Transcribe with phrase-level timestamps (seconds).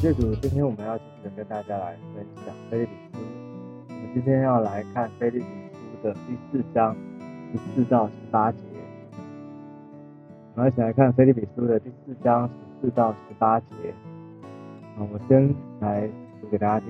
[0.00, 3.22] 谢主，今天我们要继续跟大家来分享《菲利比书》。
[3.86, 6.96] 我们今天要来看《菲利比书》的第四章
[7.52, 8.58] 十四到十八节。
[10.54, 13.66] 我们一起来看《菲利比书》的第四章十四到十八节。
[14.96, 16.08] 啊，我先来
[16.40, 16.88] 读给大家听。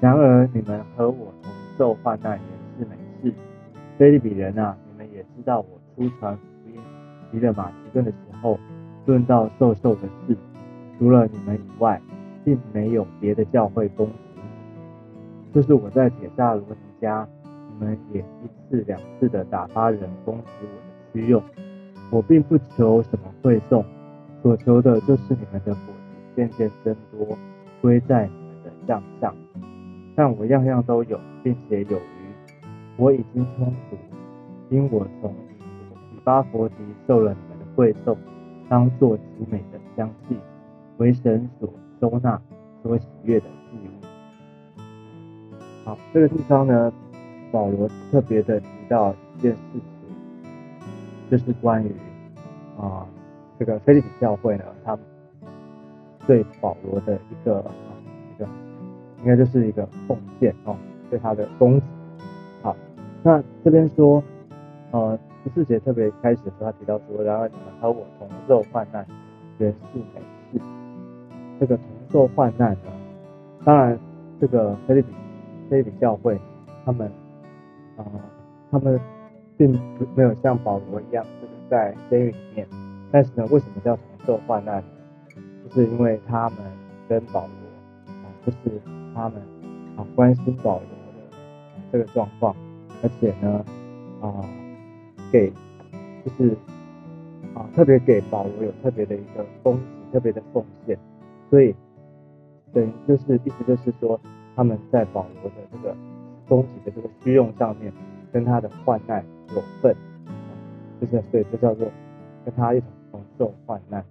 [0.00, 3.34] 然而你们和我同受患难，也是美事。
[3.98, 6.80] 菲利比人啊，你们也知道，我出传福音
[7.30, 8.58] 离了马其顿的时候，
[9.04, 10.34] 论到受受的事，
[10.98, 12.00] 除了你们以外。
[12.48, 14.12] 并没有别的教会公职，
[15.52, 17.28] 就是我在铁萨罗尼家，
[17.68, 21.42] 你们也一次两次的打发人供给我的需用。
[22.10, 23.84] 我并不求什么会送，
[24.42, 27.36] 所求的就是你们的果子渐渐增多，
[27.82, 29.34] 归在你们的账上。
[30.16, 32.56] 但我样样都有，并且有余，
[32.96, 33.96] 我已经充足，
[34.70, 35.30] 因我从
[36.14, 38.16] 以巴佛迪受了你们的惠送，
[38.70, 40.34] 当作极美的香气，
[40.96, 41.68] 为神所。
[42.00, 42.40] 收纳
[42.82, 43.88] 所喜悦的祭物。
[45.84, 46.92] 好，这个地方呢，
[47.50, 49.82] 保罗特别的提到一件事情，
[51.30, 51.92] 就是关于
[52.78, 53.06] 啊
[53.58, 54.98] 这个菲利比教会呢，他
[56.26, 57.64] 对保罗的一个
[58.34, 58.46] 一个，
[59.20, 60.76] 应该就是一个奉献哦，
[61.08, 61.86] 对他的供给。
[62.62, 62.76] 好，
[63.22, 64.22] 那这边说，
[64.90, 69.06] 呃，十四节特别开始的时候，他提到说，然而你们和我同受患难，
[69.58, 70.20] 原是美。
[71.60, 72.82] 这个同受患难的，
[73.64, 73.98] 当然，
[74.40, 75.08] 这个菲利比
[75.68, 76.38] 菲利比教会，
[76.84, 77.10] 他们
[77.96, 78.04] 啊，
[78.70, 78.98] 他们
[79.56, 82.66] 并不没有像保罗一样，这个在监狱里面。
[83.10, 84.88] 但是呢，为什么叫同受患难呢？
[85.64, 86.58] 就是因为他们
[87.08, 88.80] 跟保罗啊，就是
[89.14, 89.42] 他们
[89.96, 91.36] 啊关心保罗的
[91.90, 92.54] 这个状况，
[93.02, 93.64] 而且呢
[94.20, 94.44] 啊
[95.32, 95.50] 给
[96.24, 96.56] 就是
[97.54, 99.82] 啊特别给保罗有特别的一个供给，
[100.12, 100.96] 特别的奉献。
[101.50, 101.74] 所以，
[102.74, 104.20] 等于就是意思就是说，
[104.54, 105.96] 他们在保罗的这个
[106.46, 107.90] 供给的这个需用上面，
[108.30, 109.96] 跟他的患难有份，
[111.00, 111.88] 就是所以就叫做
[112.44, 114.04] 跟他一同同受患难。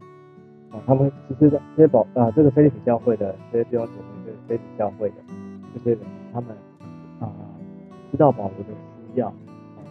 [0.72, 5.16] 啊，他们其实这些保啊这个菲利比教会的这些弟兄姊妹，就是菲利比教会的
[5.76, 6.00] 这些人，
[6.34, 6.50] 他们
[7.20, 7.30] 啊
[8.12, 8.74] 知道保罗的
[9.14, 9.32] 需要，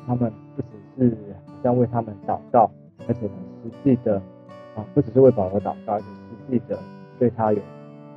[0.05, 0.69] 他们不只
[0.99, 2.69] 是好像为他们祷告，
[3.07, 4.17] 而且呢实际的
[4.75, 6.77] 啊不只是为保罗祷告，而且实际的。
[7.19, 7.61] 对他有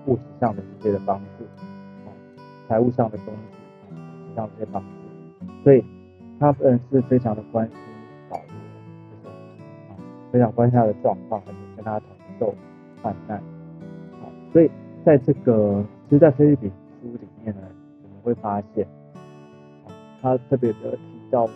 [0.07, 1.45] 物质上的这些的帮助，
[2.67, 4.87] 财务上的供给，物质上这些帮助，
[5.63, 5.83] 所以
[6.39, 7.75] 他们是非常的关心
[8.29, 8.45] 保罗，
[9.11, 9.27] 就是
[9.89, 9.95] 啊，
[10.31, 12.07] 非常关心他的状况，而且跟他同
[12.39, 12.55] 受
[13.01, 14.69] 患难，啊，所以
[15.05, 16.67] 在这个，其实，在菲律比
[17.01, 17.61] 书里面呢，
[18.03, 18.87] 我们会发现，
[19.85, 21.53] 啊，他特别的提到说，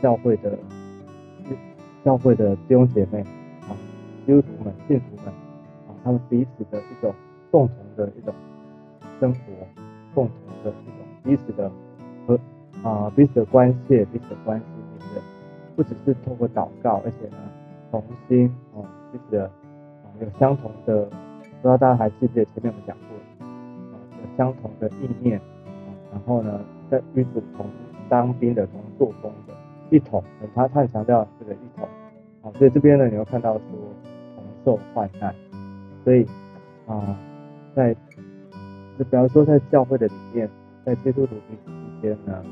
[0.00, 0.58] 教会的
[2.04, 3.20] 教会的弟兄姐妹，
[3.68, 3.76] 啊，
[4.26, 5.43] 基督徒们、信徒们。
[6.04, 7.14] 他们彼此的一种
[7.50, 8.34] 共同的一种
[9.18, 9.40] 生活，
[10.14, 11.70] 共同的一种彼此的
[12.26, 12.38] 和
[12.82, 14.64] 啊彼此的关切，彼此的关系，
[14.98, 15.22] 对不对？
[15.76, 17.36] 不只是通过祷告，而且呢，
[17.90, 26.60] 同心啊彼此的啊有相同的，不知道大家还记不记得前面我们讲过啊有相同的意念啊，然后呢
[26.90, 27.66] 在与主同
[28.08, 29.54] 当兵的同做工的
[29.90, 30.22] 一统，
[30.54, 31.88] 他他很强调这个一统
[32.42, 33.62] 啊，所以这边呢你会看到说
[34.36, 35.34] 同受患难。
[36.04, 36.26] 所以
[36.86, 37.18] 啊，
[37.74, 37.94] 在
[38.98, 40.48] 就比方说在教会的里面，
[40.84, 42.44] 在基督徒彼此之间呢，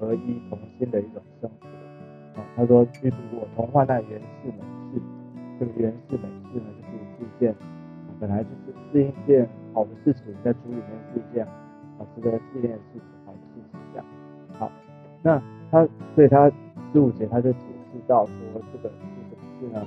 [0.00, 2.44] 这个合一同心的一种生活啊。
[2.56, 4.58] 他说，基督我同患难原是美
[4.94, 5.02] 事，
[5.60, 7.54] 这个原是美事呢，就是一件
[8.18, 14.06] 本来就是是一件好的事情，在主里面是一件啊值得纪念的事情，好的事情这样。
[14.58, 14.72] 好，
[15.22, 16.50] 那他所以他
[16.92, 17.58] 十五节他就解
[17.92, 18.34] 释到说，
[18.72, 18.96] 这个是
[19.28, 19.86] 什么事呢？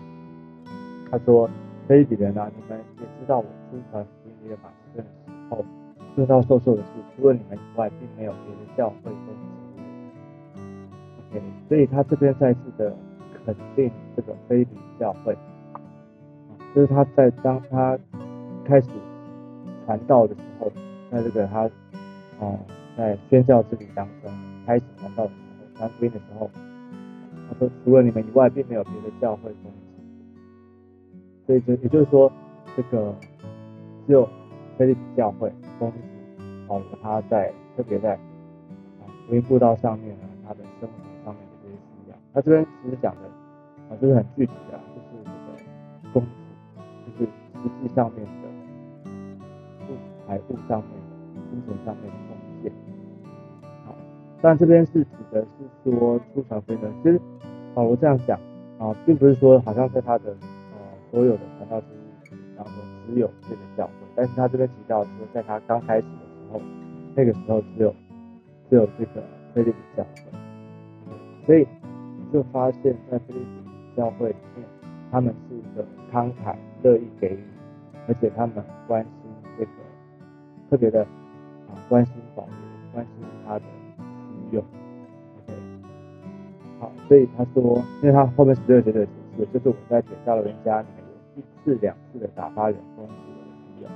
[1.10, 1.50] 他说。
[1.90, 5.66] 非比人啊，你们也知道，我出传福音的马其顿的时候，
[6.16, 9.32] 知道受受的事，除了你们以外，并没有别的教会跟服
[9.74, 10.62] 务。
[11.32, 12.96] OK，所以他这边再次的
[13.44, 15.36] 肯定这个非比教会，
[16.76, 17.98] 就是他在当他
[18.64, 18.88] 开始
[19.88, 20.72] 传道的时候，
[21.12, 21.64] 在这个他
[22.40, 22.54] 啊
[22.96, 24.32] 在宣教之旅当中
[24.68, 25.36] 开始传道的时
[25.74, 26.52] 候，传福音的时候，
[27.50, 29.79] 他说，除了你们以外，并没有别的教会跟。
[31.50, 32.32] 所以就也就是说，
[32.78, 33.12] 这个
[34.06, 34.30] 只有
[34.78, 35.98] 菲利比教会公主
[36.68, 42.16] 保罗他在特别在啊福音布道上面呢，他的生活上面的这些需要。
[42.36, 43.22] 他这边其实讲的
[43.90, 46.30] 啊，就是很具体的，就是这个公主，
[47.18, 47.32] 就是
[47.64, 48.48] 实际上面的
[49.88, 49.98] 物
[50.28, 52.72] 财务上面的精神上面的贡献。
[53.88, 53.96] 好，
[54.40, 57.20] 但这边是指的是说出传福音，其实
[57.74, 58.40] 保罗这样讲
[58.78, 60.38] 啊，并不是说好像在他的。
[61.12, 62.76] 所有的传道之路当中，
[63.08, 66.62] 只有这个教会，但是他这边提到说，在他刚开始的时候，
[67.16, 67.94] 那个时候只有
[68.70, 69.24] 只有这个
[69.54, 70.32] 菲利比教会，
[71.46, 71.68] 所以
[72.32, 74.66] 就发现，在菲利比教会里面，
[75.12, 77.44] 他们是一个慷慨、乐意给予，
[78.08, 79.12] 而且他们关心
[79.58, 79.72] 这个
[80.70, 82.52] 特别的啊，关心保罗，
[82.94, 84.64] 关心他的需用。
[85.48, 85.54] OK，
[86.80, 90.86] 好，所以他说，因为他后面十六节的解释，就是我在铁造的人家
[91.36, 93.90] 一次两次的打发人工是我的需要，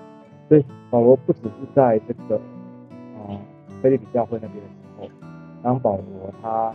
[0.50, 2.38] 所以保罗不只是在这个
[3.18, 3.40] 啊
[3.82, 5.10] 菲利比教会那边的时候，
[5.62, 6.74] 当保罗他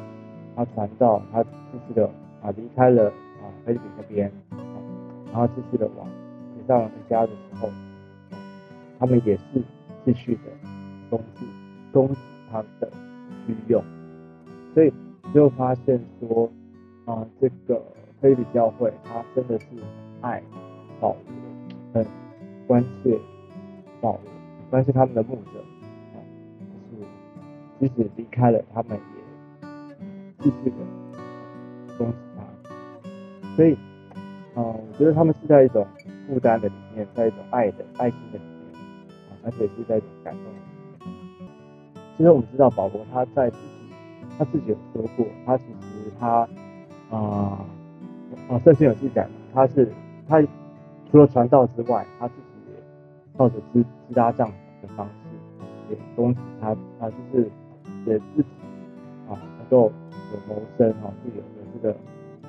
[0.56, 1.50] 他传道，他继
[1.86, 2.06] 续的
[2.42, 4.32] 啊离开了啊菲利比那边，
[5.32, 6.06] 然后继续的往
[6.54, 7.70] 铁造人家的时候，
[8.98, 9.42] 他们也是
[10.04, 10.42] 继续的
[11.08, 11.46] 供给
[11.92, 12.14] 供给
[12.50, 12.90] 他们的
[13.46, 13.82] 需用，
[14.74, 14.92] 所以
[15.32, 16.50] 就发现说
[17.04, 17.80] 啊这个
[18.20, 19.66] 菲利比教会，他真的是
[20.20, 20.42] 爱
[21.00, 21.18] 保护、
[21.94, 22.04] 嗯
[22.66, 23.18] 关切
[24.00, 24.20] 保罗，
[24.68, 25.58] 关切他们的牧者，
[26.12, 26.20] 啊，
[26.90, 27.04] 就是
[27.80, 29.66] 即使离开了，他们也
[30.38, 30.76] 继续的
[31.96, 32.42] 恭喜他。
[33.56, 33.72] 所以，
[34.54, 35.86] 啊，我觉得他们是在一种
[36.28, 38.74] 负担的里面，在一种爱的爱心的里面，
[39.44, 40.42] 而且是在一种感动。
[42.18, 43.94] 其实我们知道保罗他在自己
[44.36, 46.46] 他自己有说过，他其实他
[47.10, 47.64] 啊
[48.50, 49.90] 啊圣经有记载，他是
[50.28, 50.40] 他
[51.10, 52.82] 除了传道之外，他自己也
[53.36, 54.48] 靠着支支搭帐
[54.82, 57.50] 的方式，也供给他他就是
[58.06, 58.48] 也自己
[59.28, 59.90] 啊能够
[60.32, 61.94] 有谋生哈，是有有这个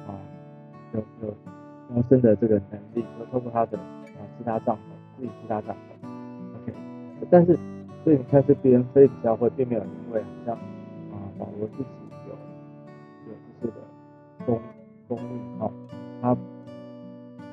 [0.07, 0.13] 啊
[0.93, 1.33] 有有
[1.89, 4.79] 谋生的这个能力，就透过他的啊支搭帐篷，
[5.17, 6.07] 自己支搭帐篷
[6.63, 6.73] ，OK，
[7.31, 7.57] 但是。
[8.01, 11.89] 所以你看这边非比教会并没有因为好像啊保罗自己
[12.29, 12.33] 有
[13.29, 14.57] 有这些的功
[15.05, 15.69] 功力啊，
[16.21, 16.37] 他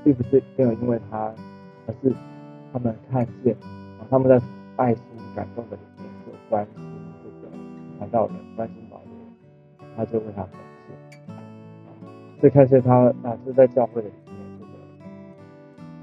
[0.07, 1.35] 并不是没有因为他，
[1.89, 2.15] 而是
[2.73, 3.53] 他们看见
[3.99, 4.41] 啊他们在
[4.77, 5.03] 爱心
[5.35, 6.85] 感动的里面就关心
[7.25, 7.53] 这个
[7.99, 10.53] 传道人，关心保罗，他就为他感
[10.87, 10.95] 谢。
[12.41, 14.71] 所以看见他啊是在教会的里面这个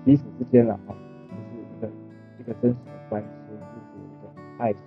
[0.04, 0.94] 彼此之间了哈，
[1.30, 1.88] 就是一个
[2.42, 3.62] 一个真实的关心，就是
[4.04, 4.30] 一个。
[4.58, 4.82] 爱心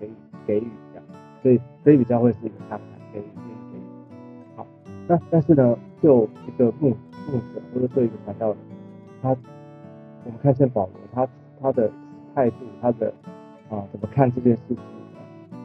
[0.00, 0.12] 给予
[0.46, 1.04] 给予这样，
[1.42, 2.80] 所以所以比较会是一个慷慨
[3.12, 3.82] 给予给予。
[4.56, 4.66] 好，
[5.06, 6.96] 那但是呢，就一个牧
[7.74, 8.56] 或者做一个传道人，
[9.22, 9.28] 他
[10.24, 11.28] 我们看见保罗他
[11.60, 11.90] 他的
[12.34, 13.12] 态度，他的
[13.70, 14.78] 啊怎么看这件事情？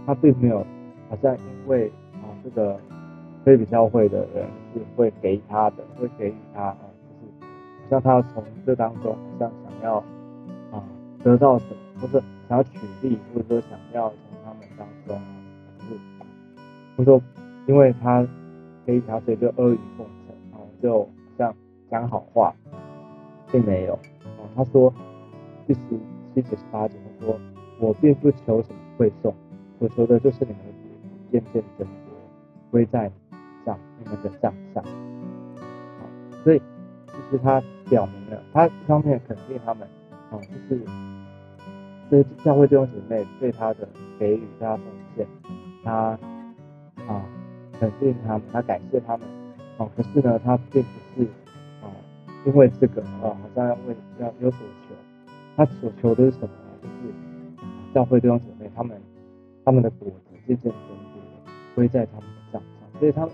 [0.05, 0.65] 他并没有
[1.09, 2.77] 好像因为啊这个
[3.43, 6.77] 非比教会的人是会给他的，会给予他啊，
[7.09, 7.43] 就是
[7.83, 9.97] 好像他从这当中好像想要
[10.71, 10.83] 啊
[11.23, 12.23] 得到什么，或者。
[12.49, 15.19] 想要取利，或者说想要从他们当中，
[15.79, 16.01] 就是
[16.97, 17.21] 或者说
[17.67, 18.27] 因为他
[18.85, 21.09] 给他，所以就阿谀奉承，哦，就
[21.93, 22.53] 像讲好话，
[23.51, 23.93] 并没有。
[23.93, 24.91] 哦，他说
[25.67, 25.79] 第十
[26.33, 27.39] 七节十八节，他说
[27.79, 29.33] 我并不求什么馈送，
[29.77, 30.59] 我求的就是你们
[31.31, 32.15] 渐渐增多，
[32.71, 33.11] 归在
[33.63, 34.83] 账你们的账上。
[34.83, 36.09] 好，
[36.43, 36.61] 所以
[37.07, 39.87] 其实他表明了，他一方面肯定他们，
[40.31, 40.81] 哦，就是。
[42.11, 43.87] 这教会弟兄姐妹对他的
[44.19, 45.25] 给予、对他奉献，
[45.83, 46.19] 他
[47.07, 47.25] 啊
[47.79, 49.27] 肯定他们，他感谢他们。
[49.77, 50.89] 哦，可是呢，他并不
[51.21, 51.27] 是，
[52.45, 54.95] 因为这个啊，好像要为要有所求。
[55.55, 56.79] 他所求的是什么呢？
[56.81, 57.13] 就是
[57.93, 58.99] 教会弟兄姐妹他们
[59.63, 61.21] 他们的果子渐渐增多，
[61.75, 62.99] 归在他们的账上。
[62.99, 63.27] 所以他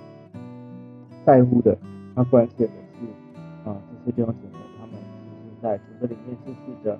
[1.26, 1.78] 在乎的，
[2.16, 3.76] 他关切的是啊，
[4.06, 6.98] 这些弟兄姐妹他们其实在主的里面继续的。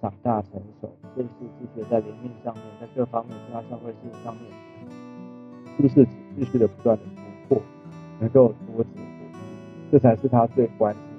[0.00, 4.50] 长大成熟，是不是继续在灵命上面，在各方面，在他教会事上面，
[5.76, 6.04] 是不是
[6.36, 7.04] 继续的不断的
[7.48, 7.62] 突破，
[8.18, 9.38] 能够多结果，
[9.92, 11.11] 这才是他最关心。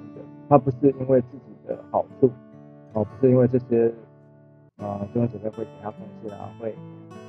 [0.48, 2.30] 他不是因为自己的好处，
[2.92, 3.92] 哦，不是因为这些
[4.78, 6.74] 啊弟兄姐妹会给他奉献啊，会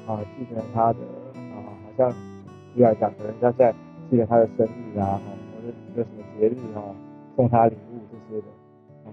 [0.08, 1.00] 啊记得他的
[1.34, 2.12] 啊，好像
[2.74, 3.74] 举来讲，可能要在
[4.10, 5.20] 记得他的生日啊，
[5.56, 6.96] 或者有什么节日哦，
[7.36, 8.48] 送他礼物这些的。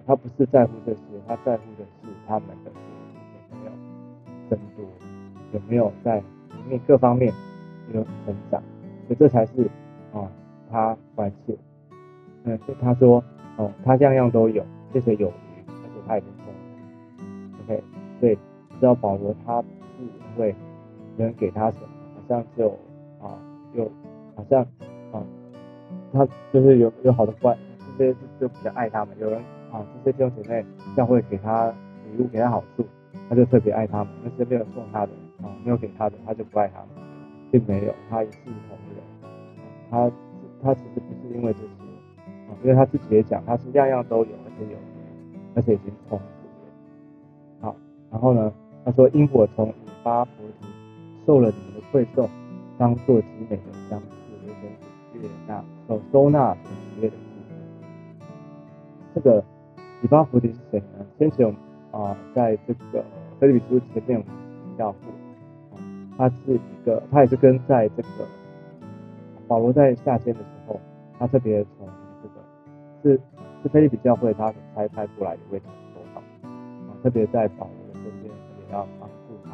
[0.07, 2.71] 他不是在乎这些，他在乎的是他们的
[3.51, 3.73] 有没有
[4.49, 4.85] 增多，
[5.53, 6.25] 有没有在里
[6.69, 7.33] 面各方面
[7.93, 8.61] 有成长，
[9.07, 9.71] 所以这才是
[10.13, 10.29] 啊
[10.71, 11.57] 他关切。
[12.45, 13.23] 嗯，所以他说
[13.57, 17.65] 哦，他样样都有，谢谢有余，而且他已经丰富。
[17.65, 17.83] OK，
[18.21, 18.35] 所以
[18.81, 19.69] 知道保罗他不
[19.99, 20.55] 是因为
[21.17, 22.71] 人给他什么，好像就
[23.21, 23.39] 啊
[23.75, 23.91] 有
[24.35, 24.63] 好像
[25.13, 25.23] 啊
[26.13, 27.57] 他就是有有好的关，
[27.99, 29.41] 这些就比较爱他们，有人。
[29.73, 30.63] 啊，这些弟兄姐妹
[30.95, 31.73] 教会给他
[32.05, 32.85] 礼物，给他好处，
[33.27, 36.89] 他就特别爱他们；那些没有送他的，啊，没有给他的，他就不爱他们，
[37.51, 39.03] 并没有，他一视同仁。
[39.91, 40.13] 他
[40.63, 41.69] 他其实不是因为这些，
[42.63, 44.79] 因为他自己也讲，他是样样都有，而且有，
[45.55, 46.25] 而且已经充足。
[48.21, 48.53] 后呢，
[48.85, 50.31] 他说：“因我从以巴菩
[50.61, 50.67] 提
[51.27, 52.29] 受了你们的馈送，
[52.77, 54.07] 当做极美的相似，
[54.47, 54.71] 为神
[55.13, 57.23] 所悦纳，所收纳所喜悦的祭。”
[59.17, 59.43] 这个
[60.03, 61.07] 以巴菩提是谁呢？
[61.19, 63.03] 先前我们啊，在这个
[63.41, 65.01] 菲律比书前面我们提到过，
[66.19, 68.09] 他是一个，他也是跟在这个
[69.49, 70.79] 保罗在夏天的时候，
[71.19, 71.65] 他特别
[73.03, 73.21] 是
[73.63, 75.73] 是菲律比教会他差派过来的一位传
[76.15, 79.51] 道，啊，特别在保罗身边，特别要帮助他、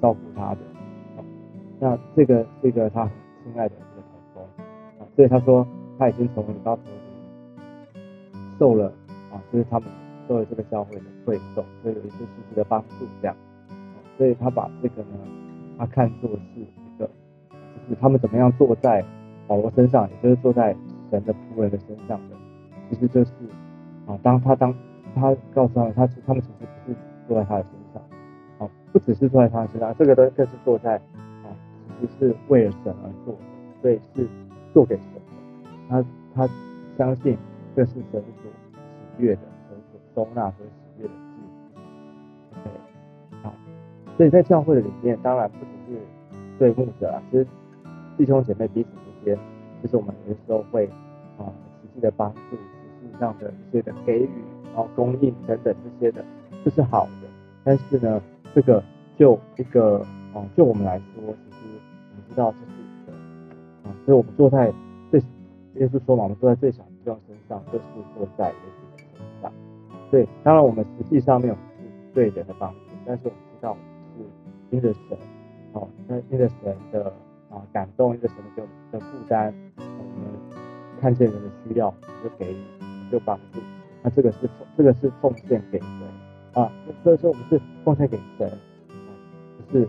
[0.00, 0.60] 照顾他的。
[1.78, 3.04] 那这个这个他
[3.42, 4.42] 亲爱的一个同工，
[4.98, 5.66] 啊，所以他说
[5.98, 8.00] 他已经从以巴弗提
[8.58, 8.92] 受了
[9.32, 9.88] 啊，就是他们
[10.28, 13.36] 受了这个教会的馈送，所以有一些实质的帮助这样。
[14.18, 15.18] 所以他把这个呢，
[15.78, 17.06] 他看作是一个，
[17.88, 19.02] 就是他们怎么样坐在
[19.46, 20.76] 保罗身上，也就是坐在
[21.10, 22.36] 神的仆人的身上的，
[22.90, 23.30] 其实就是
[24.06, 24.74] 啊，当他当
[25.14, 26.96] 他告诉他，他他们其实不是
[27.28, 28.02] 坐在他的身上，
[28.58, 31.54] 啊，不只是坐在他的身上，这个都更是坐在啊，
[32.00, 33.40] 其实是为了神而做的，
[33.80, 34.28] 所以是
[34.74, 35.20] 做给神的。
[35.88, 36.04] 他
[36.34, 36.48] 他
[36.98, 37.38] 相信
[37.76, 38.78] 这是神所喜
[39.18, 41.20] 悦的，神所收纳、所喜悦的事。
[42.64, 42.72] 对，
[43.42, 43.52] 好。
[44.16, 46.00] 所以在教会的里面，当然不只是
[46.58, 47.46] 对牧者啊，其实
[48.16, 49.38] 弟兄姐妹彼此之间，
[49.82, 50.86] 就是我们有的时候会
[51.38, 51.46] 啊
[51.80, 52.56] 实际的帮助，
[53.20, 54.28] 上的一些的给予，
[54.74, 56.24] 然后供应等等这些的，
[56.64, 57.28] 这是好的。
[57.62, 58.20] 但是呢，
[58.54, 58.82] 这个
[59.16, 59.98] 就一个
[60.34, 61.66] 啊，就我们来说，其实
[62.10, 63.12] 我们知道这是一个
[63.88, 64.72] 啊，所以我们坐在
[65.10, 65.20] 最
[65.74, 67.84] 耶稣说嘛，我们坐在最小的弟兄身上，就是
[68.16, 69.52] 坐在耶稣的身上。
[70.10, 73.76] 所以当然我们实际上面我们是对人的帮助，但是我们知道
[74.16, 74.24] 是。
[74.72, 75.18] 因着神，
[75.72, 77.12] 哦，那因着神的
[77.50, 78.62] 啊感动，因着神的
[78.92, 80.60] 的负担，我们
[81.00, 82.56] 看见人的需要，就给予，
[83.10, 83.60] 就帮助。
[84.02, 85.88] 那这个是这个是奉献给神
[86.54, 88.50] 啊，所以说我们是奉献给神，
[89.58, 89.88] 不是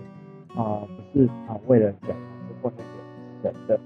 [0.55, 2.15] 啊不是啊为了人，
[2.47, 3.79] 是奉献给神的。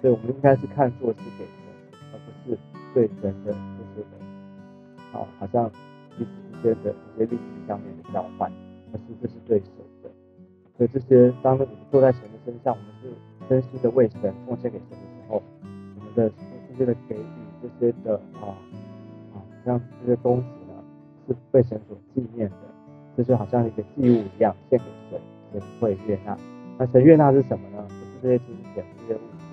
[0.00, 2.58] 所以我们应该是看作是给神，而不是
[2.92, 5.70] 对人的这些的啊，好像
[6.18, 8.50] 彼此之间的这些利益上面的交换，
[8.92, 9.68] 而是这是对神
[10.02, 10.10] 的。
[10.76, 15.42] 所以这些，当我们坐在神的身上，我们是真心的为神奉献给神的时候，
[16.00, 16.32] 我们的
[16.70, 18.52] 这些的给予，这些的啊
[19.34, 20.74] 啊，像这些东西呢，
[21.26, 22.56] 是被神所纪念的，
[23.16, 25.20] 这就好像一个祭物一样献给神，
[25.52, 26.36] 神会悦纳。
[26.78, 27.86] 那神悦纳是什么呢？
[27.88, 29.44] 不是这些金钱、这些物质，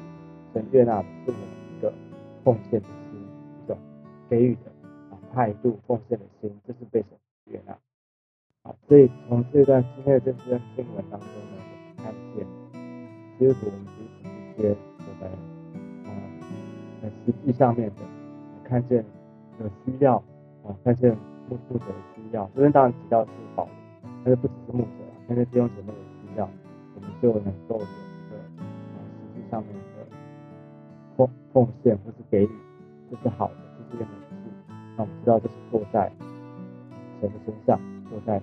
[0.54, 1.42] 神悦纳的是我们
[1.78, 1.94] 一个
[2.44, 3.20] 奉献的心，
[3.64, 3.78] 一种
[4.30, 4.72] 给予的
[5.12, 7.10] 啊态度，奉献的心，这是被神
[7.46, 7.74] 悦纳。
[8.64, 12.46] 啊所以从这段今天的这段经文当中呢，我们看见，
[13.38, 15.32] 基督徒我们彼此之间，我们，
[17.02, 17.96] 在实际上面的，
[18.64, 19.04] 看见
[19.60, 20.18] 有需要
[20.64, 21.16] 啊，看见
[21.50, 22.50] 牧牧者的需要。
[22.54, 23.72] 这边当然提到是保护，
[24.24, 24.88] 但是不只是牧者，
[25.28, 26.50] 看见弟兄姐妹的需要，
[26.96, 28.38] 我们就能够有一个，
[29.20, 30.08] 实际上面的
[31.16, 32.50] 奉奉献或是给予，
[33.10, 34.36] 这是好的，这是一个美事。
[34.98, 36.12] 那我们知道这是坐在
[37.20, 37.80] 神的身上，
[38.10, 38.42] 坐在。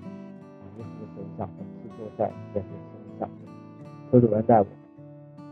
[0.79, 1.49] 耶稣的身上，
[1.83, 3.31] 是坐在人的身上。
[4.13, 4.67] 求主恩待我，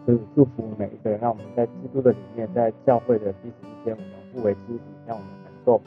[0.04, 5.80] 所以祝福每一个人，让我们在基督的里面，在教会的彼此之间，我们互为肢体，让我们能够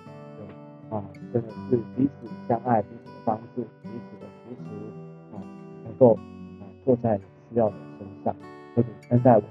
[0.90, 5.42] 有啊，真的是彼此相爱，彼此帮助，彼此的扶持啊，
[5.86, 8.36] 能够啊坐在你需要的身上。
[8.76, 9.50] 求主恩待我们。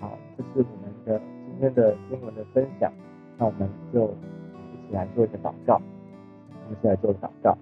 [0.00, 2.92] 好，这是我们的今天的经文的分享。
[3.38, 5.74] 那我们就一起来做一个祷告。
[5.74, 7.56] 我们一起来做祷告。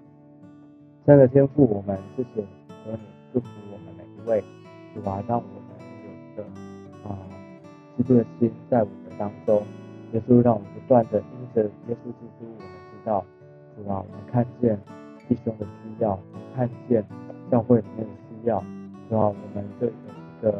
[1.05, 2.41] 亲爱的天父，我们谢谢
[2.85, 2.99] 和你
[3.33, 4.43] 祝福我们每一位，
[4.93, 5.68] 主啊，让我们
[7.03, 7.17] 啊
[7.97, 9.63] 基督的心在我们当中。
[10.13, 13.23] 耶稣让我们不断的因着耶稣基督，我们知道
[13.75, 14.79] 主啊，我们看见
[15.27, 16.19] 弟兄的需要，
[16.55, 17.05] 看见
[17.51, 18.59] 教会里面的需要，
[19.07, 20.57] 主啊，我们就有一个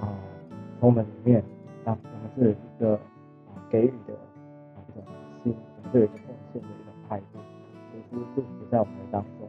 [0.00, 0.16] 啊
[0.80, 1.44] 从我们里面，
[1.84, 4.14] 让我们是一个啊给予的
[4.74, 5.04] 啊一种
[5.44, 7.38] 心，我们就有一个奉献的一种态度。
[7.94, 9.46] 耶稣祝福在我们的当中。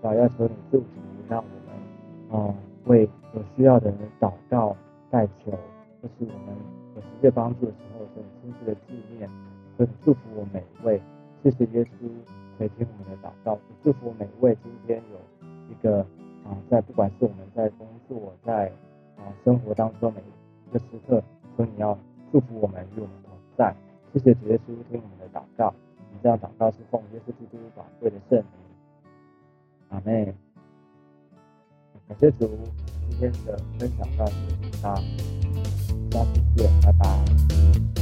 [0.00, 0.86] 主要求你祝福，
[1.28, 2.54] 让我们啊
[2.88, 4.76] 为有需要的人祷告
[5.10, 5.52] 代求，
[6.02, 6.56] 这是我们
[6.96, 9.30] 有世界帮助的时候，很亲自的纪念，
[9.76, 11.00] 所以祝福我每一位。
[11.40, 11.88] 谢谢耶稣
[12.56, 16.00] 垂听我们的祷告，祝福每一位今天有一个
[16.44, 18.72] 啊在不管是我们在工作在
[19.16, 21.22] 啊生活当中每一个时刻，
[21.56, 21.96] 所以你要
[22.32, 23.72] 祝福我们与我们同在。
[24.12, 28.46] 谢谢主耶稣听我们的祷告，我们这样祷告是奉耶稣基督宝贵的圣名。
[29.90, 30.34] 阿妹，
[32.08, 32.48] 感谢主，
[33.10, 34.82] 今天的分享到此结束，
[36.10, 37.97] 下次见，拜拜。